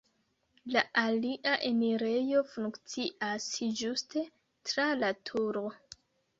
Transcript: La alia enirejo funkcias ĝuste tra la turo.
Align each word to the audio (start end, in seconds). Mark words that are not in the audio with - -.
La 0.75 0.81
alia 1.01 1.53
enirejo 1.69 2.41
funkcias 2.55 3.47
ĝuste 3.83 4.27
tra 4.73 4.91
la 5.05 5.15
turo. 5.33 5.67